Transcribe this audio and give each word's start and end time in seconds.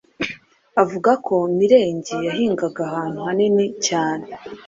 avuga 0.81 1.11
ko 1.25 1.35
Mirenge 1.57 2.15
yahingaga 2.27 2.79
ahantu 2.89 3.19
hanini 3.27 3.65
cyane. 3.87 4.25